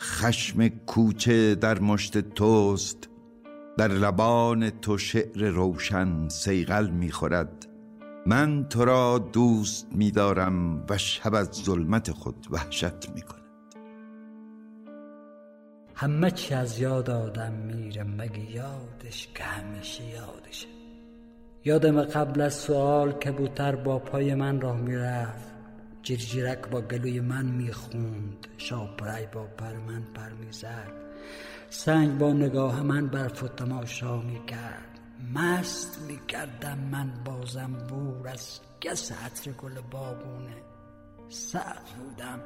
خشم 0.00 0.68
کوچه 0.68 1.54
در 1.54 1.78
مشت 1.78 2.18
توست 2.18 3.08
در 3.78 3.88
لبان 3.88 4.70
تو 4.70 4.98
شعر 4.98 5.48
روشن 5.48 6.28
سیغل 6.28 6.90
می‌خورد. 6.90 7.66
من 8.26 8.68
تو 8.68 8.84
را 8.84 9.18
دوست 9.32 9.86
میدارم 9.92 10.84
و 10.88 10.98
شب 10.98 11.34
از 11.34 11.48
ظلمت 11.52 12.10
خود 12.10 12.46
وحشت 12.50 13.10
می‌کند. 13.14 13.42
همه 15.94 16.30
چی 16.30 16.54
از 16.54 16.78
یاد 16.80 17.10
آدم 17.10 17.52
میره 17.52 18.02
مگه 18.02 18.50
یادش 18.50 19.28
که 19.34 19.44
همیشه 19.44 20.04
یادشه. 20.04 20.66
یادم 21.64 22.02
قبل 22.02 22.40
از 22.40 22.54
سوال 22.54 23.12
کبوتر 23.12 23.76
با 23.76 23.98
پای 23.98 24.34
من 24.34 24.60
راه 24.60 24.76
می‌رفت. 24.76 25.55
جیرجیرک 26.06 26.68
با 26.70 26.80
گلوی 26.80 27.20
من 27.20 27.46
می‌خوند. 27.46 28.46
شاپرای 28.58 29.26
با 29.26 29.46
پر 29.46 29.72
من 29.72 30.02
پر 30.14 30.28
می‌زد. 30.28 30.92
سنگ 31.70 32.18
با 32.18 32.32
نگاه 32.32 32.82
من 32.82 33.06
برف 33.06 33.42
و 33.42 33.48
تماشا 33.48 34.20
می‌کرد. 34.20 35.00
مست 35.34 36.00
می‌کردم 36.08 36.78
من 36.78 37.10
بازم 37.24 37.72
بور 37.72 38.28
از 38.28 38.60
گس 38.82 39.12
عطر 39.12 39.50
گل 39.50 39.80
بابونه. 39.90 40.56
سخت 41.28 41.94
بودم 41.94 42.40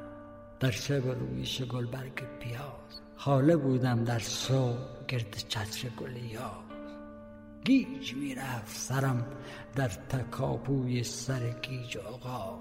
در 0.59 0.71
شب 0.71 1.07
رویش 1.07 1.61
گل 1.61 1.85
برگ 1.85 2.39
پیاز. 2.39 3.01
خاله 3.15 3.55
بودم 3.55 4.03
در 4.03 4.19
صبح 4.19 5.05
گرد 5.07 5.35
چتر 5.47 5.89
گل 5.89 6.15
یاز. 6.15 6.41
گیج 7.65 8.13
می‌رفت 8.13 8.77
سرم 8.77 9.25
در 9.75 9.87
تکاپوی 9.87 11.03
سر 11.03 11.49
گیج 11.61 11.97
آقا 11.97 12.59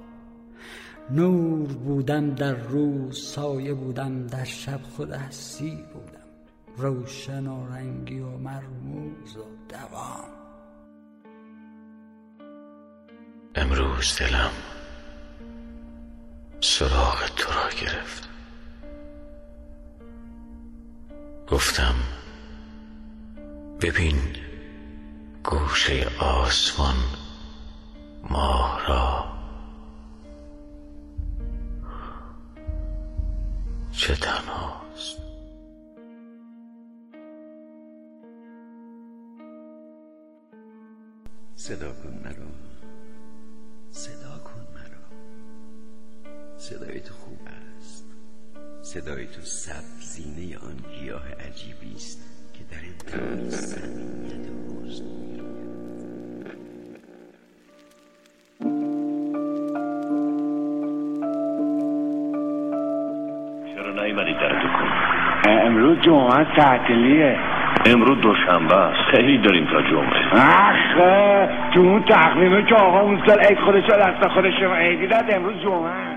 نور 1.10 1.68
بودم 1.72 2.34
در 2.34 2.54
روز 2.54 3.18
سایه 3.18 3.74
بودم 3.74 4.26
در 4.26 4.44
شب 4.44 4.80
خود 4.82 5.12
هستی 5.12 5.84
بودم. 5.92 6.20
روشن 6.76 7.46
و 7.46 7.66
رنگی 7.66 8.20
و 8.20 8.38
مرموز 8.38 9.36
و 9.36 9.44
دوام. 9.68 10.24
امروز 13.54 14.18
دلم 14.18 14.50
سراغ 16.60 17.26
تو 17.36 17.52
را 17.52 17.68
گرفت. 17.80 18.28
گفتم 21.48 21.94
ببین 23.80 24.16
گوشه 25.44 26.06
آسمان 26.20 26.94
ماه 28.30 28.86
را. 28.88 29.09
صدا 41.70 41.92
کن 42.02 42.14
مرا. 42.24 42.50
صدا 43.90 44.38
کن 44.44 44.62
مرا. 44.74 45.04
صدای 46.56 47.00
تو 47.00 47.14
خوب 47.14 47.38
است. 47.78 48.04
صدای 48.82 49.26
تو 49.26 49.40
سبزینه 49.40 50.58
آن 50.58 50.76
گیاه 50.98 51.22
عجیبی 51.32 51.94
است 51.94 52.20
که 52.54 52.64
در 52.70 52.82
انتهای 52.88 53.50
صمیمیت 53.50 54.48
حسن 54.86 55.40
امروز 65.46 65.98
جمعه 66.04 66.56
تعطیلیه 66.56 67.49
امروز 67.86 68.20
دوشنبه 68.20 68.76
است. 68.76 69.00
خیلی 69.10 69.38
داریم 69.38 69.64
تا 69.64 69.82
جمعه. 69.82 70.30
آخه 70.32 71.48
تو 71.74 71.80
اون 71.80 72.02
تقویمه 72.02 72.62
که 72.62 72.74
آقا 72.74 73.00
اون 73.00 73.22
سال 73.26 73.38
عید 73.40 73.58
خودش 73.58 73.84
دست 73.84 74.28
خودش 74.28 74.62
عیدی 74.62 75.06
داد 75.06 75.24
امروز 75.28 75.54
جمعه. 75.62 76.09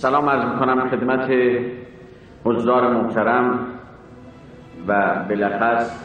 سلام 0.00 0.28
عرض 0.28 0.44
می‌کنم 0.44 0.88
خدمت 0.88 1.30
حضار 2.44 2.92
محترم 2.92 3.66
و 4.88 5.24
بالاخص 5.28 6.04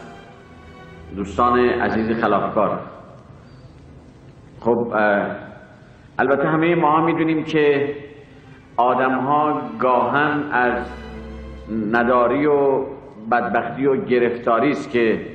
دوستان 1.16 1.58
عزیز 1.58 2.20
خلافکار. 2.20 2.78
خب 4.60 4.92
البته 6.18 6.48
همه 6.48 6.74
ما 6.74 7.04
می‌دونیم 7.06 7.44
که 7.44 7.94
آدم 8.76 9.18
ها 9.18 9.60
گاهن 9.78 10.42
از 10.52 10.84
نداری 11.92 12.46
و 12.46 12.84
بدبختی 13.30 13.86
و 13.86 14.04
گرفتاری 14.04 14.70
است 14.70 14.90
که 14.90 15.26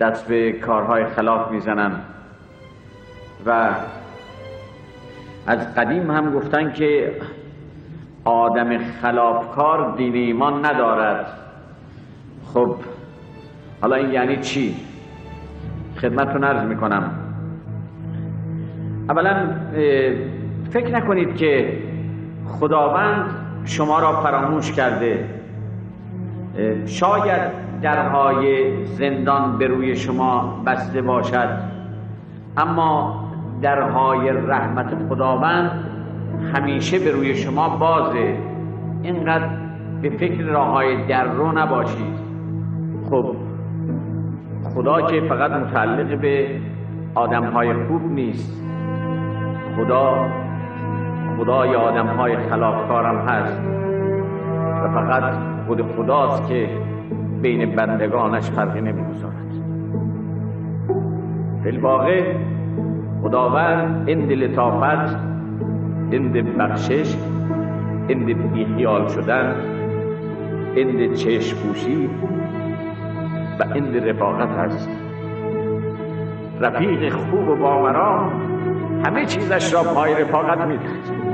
دست 0.00 0.28
به 0.28 0.52
کارهای 0.52 1.04
خلاف 1.04 1.50
می‌زنن. 1.50 1.92
و 3.46 3.70
از 5.46 5.74
قدیم 5.74 6.10
هم 6.10 6.32
گفتن 6.32 6.72
که 6.72 7.12
آدم 8.26 8.78
خلافکار 8.78 9.96
دین 9.96 10.14
ایمان 10.14 10.66
ندارد. 10.66 11.26
خب 12.54 12.74
حالا 13.80 13.96
این 13.96 14.10
یعنی 14.10 14.36
چی؟ 14.36 14.76
خدمتتون 15.96 16.44
عرض 16.44 16.62
می‌کنم. 16.62 17.10
اولا 19.08 19.36
فکر 20.70 20.94
نکنید 20.94 21.36
که 21.36 21.78
خداوند 22.46 23.24
شما 23.64 23.98
را 23.98 24.20
فراموش 24.20 24.72
کرده. 24.72 25.24
شاید 26.86 27.66
درهای 27.82 28.72
زندان 28.86 29.58
به 29.58 29.66
روی 29.66 29.96
شما 29.96 30.62
بسته 30.66 31.02
باشد. 31.02 31.48
اما 32.56 33.24
درهای 33.62 34.30
رحمت 34.30 34.94
خداوند 35.08 35.95
همیشه 36.54 36.98
به 36.98 37.10
روی 37.10 37.34
شما 37.34 37.68
بازه 37.68 38.38
اینقدر 39.02 39.48
به 40.02 40.10
فکر 40.10 40.42
راه 40.42 40.68
های 40.68 41.06
در 41.06 41.24
رو 41.24 41.52
نباشید. 41.52 42.16
خب 43.10 43.36
خدا 44.74 45.02
که 45.02 45.20
فقط 45.20 45.50
متعلق 45.50 46.20
به 46.20 46.60
آدم 47.14 47.44
های 47.44 47.72
خوب 47.72 48.02
نیست. 48.12 48.62
خدا 49.76 50.28
خدای 51.38 51.74
آدم 51.74 52.06
های 52.06 52.36
خلافکارم 52.36 53.28
هست. 53.28 53.60
و 54.82 54.88
فقط 54.88 55.34
خود 55.66 55.82
خداست 55.82 56.48
که 56.48 56.68
بین 57.42 57.76
بندگانش 57.76 58.50
فرقی 58.50 58.80
نمی‌گذارد. 58.80 59.52
فی 61.62 61.68
الواقع 61.68 62.34
خداوند 63.22 64.10
end 64.10 64.32
لطافت 64.32 65.35
end 66.12 66.56
بخشش 66.58 67.16
end 68.08 68.52
بیخیال 68.52 69.08
شدن 69.08 69.54
اند 70.76 71.14
چشم 71.14 71.56
پوشی 71.56 72.10
و 73.60 73.62
end 73.62 74.08
رفاقت 74.08 74.48
هست 74.48 74.88
رفیق 76.60 77.12
خوب 77.12 77.48
و 77.48 77.56
بامرام 77.56 78.32
همه 79.04 79.26
چیزش 79.26 79.74
را 79.74 79.82
پای 79.82 80.14
رفاقت 80.14 80.60
می‌دهد. 80.60 81.26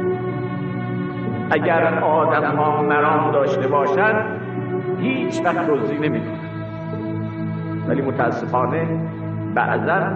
اگر 1.51 1.99
آدم 1.99 2.57
ها 2.57 2.83
مرام 2.83 3.33
داشته 3.33 3.69
باشند 3.69 4.41
هیچ 4.99 5.41
وقت 5.45 5.69
روزی 5.69 5.99
نمی 5.99 6.23
ولی 7.89 8.03
متاسفانه 8.03 8.87
بعضا 9.55 10.13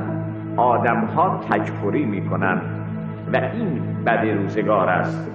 آدم 0.56 1.05
ها 1.05 1.41
تکفری 1.50 2.05
می 2.05 2.29
کنند 2.29 2.75
و 3.32 3.37
این 3.37 4.05
بد 4.05 4.26
روزگار 4.26 4.88
است. 4.88 5.31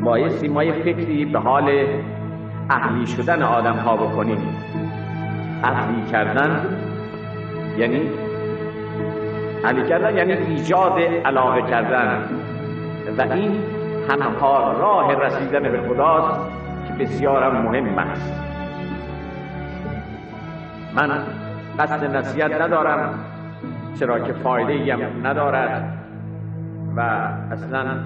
بایستی 0.00 0.48
ما 0.48 0.64
یه 0.64 0.72
فکری 0.72 1.24
به 1.24 1.38
حال 1.38 1.86
اهلی 2.70 3.06
شدن 3.06 3.42
آدم 3.42 3.76
ها 3.76 3.96
بکنیم. 3.96 4.38
اهلی 5.64 6.02
کردن 6.10 6.66
یعنی 7.78 8.10
اهلی 9.64 9.88
کردن 9.88 10.16
یعنی 10.16 10.32
ایجاد 10.32 10.98
علاقه 11.24 11.62
کردن. 11.62 12.22
و 13.18 13.32
این 13.32 13.52
همها 14.10 14.72
راه 14.72 15.14
رسیدن 15.14 15.62
به 15.62 15.80
خداست 15.88 16.40
که 16.88 17.04
بسیارم 17.04 17.62
مهم 17.62 17.98
است. 17.98 18.32
من 20.96 21.22
قصد 21.78 22.16
نصیحت 22.16 22.60
ندارم. 22.60 23.37
چرا 23.98 24.20
که 24.20 24.32
فایده 24.32 24.94
هم 24.94 25.26
ندارد 25.26 25.98
و 26.96 27.00
اصلا 27.50 28.04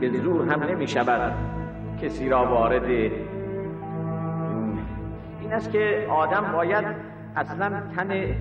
به 0.00 0.20
زور 0.22 0.52
هم 0.52 0.62
نمی 0.62 0.88
شود 0.88 1.34
کسی 2.02 2.28
را 2.28 2.46
وارد 2.46 2.84
این 5.40 5.52
است 5.52 5.72
که 5.72 6.06
آدم 6.10 6.52
باید 6.52 6.84
اصلا 7.36 7.82
تن 7.96 8.36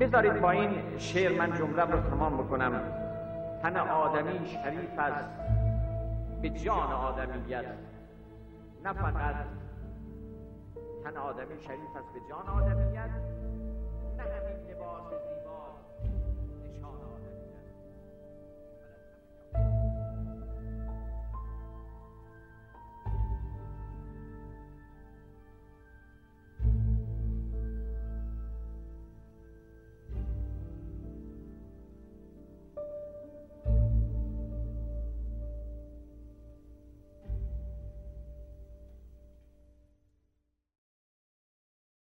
بذارید 0.00 0.40
با 0.40 0.50
این 0.50 0.70
شعر 0.98 1.38
من 1.38 1.58
جمله 1.58 1.82
رو 1.82 2.00
تمام 2.00 2.36
بکنم. 2.36 2.72
تن 3.62 3.76
آدمی 3.76 4.46
شریف 4.46 4.98
است 4.98 5.24
به 6.42 6.50
جان 6.50 6.92
آدمیت. 6.92 7.64
نه 8.84 8.92
فقط 8.92 9.34
تن 11.04 11.16
آدمی 11.16 11.60
شریف 11.60 11.96
است 11.96 12.12
به 12.14 12.20
جان 12.28 12.48
آدمیت. 12.62 13.10
نه 14.17 14.23
همین 14.23 14.57
لباس 14.71 15.13